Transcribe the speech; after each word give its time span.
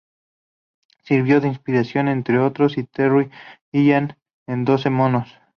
Sirvió 1.03 1.39
de 1.41 1.49
inspiración, 1.49 2.07
entre 2.07 2.39
otros, 2.39 2.75
a 2.75 2.83
Terry 2.85 3.29
Gilliam, 3.71 4.07
en 4.47 4.65
"Doce 4.65 4.89
monos". 4.89 5.37